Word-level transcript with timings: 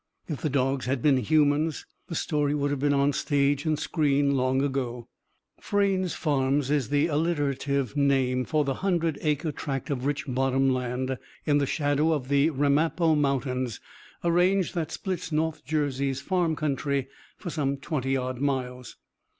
If 0.27 0.41
the 0.41 0.49
dogs 0.49 0.87
had 0.87 1.03
been 1.03 1.17
humans, 1.17 1.85
the 2.07 2.15
story 2.15 2.55
would 2.55 2.71
have 2.71 2.79
been 2.79 2.91
on 2.91 3.13
stage 3.13 3.67
and 3.67 3.77
screen 3.77 4.35
long 4.35 4.63
ago. 4.63 5.07
Frayne's 5.59 6.15
Farms 6.15 6.71
is 6.71 6.89
the 6.89 7.05
alliterative 7.05 7.95
name 7.95 8.43
for 8.43 8.65
the 8.65 8.73
hundred 8.73 9.19
acre 9.21 9.51
tract 9.51 9.91
of 9.91 10.07
rich 10.07 10.23
bottom 10.27 10.71
land; 10.73 11.19
in 11.45 11.59
the 11.59 11.67
shadow 11.67 12.13
of 12.13 12.29
the 12.29 12.49
Ramapo 12.49 13.13
Mountains, 13.13 13.79
a 14.23 14.31
range 14.31 14.73
that 14.73 14.91
splits 14.91 15.31
North 15.31 15.63
Jersey's 15.65 16.19
farm 16.19 16.55
country 16.55 17.07
for 17.37 17.51
some 17.51 17.77
twenty 17.77 18.17
odd 18.17 18.39
miles. 18.41 18.97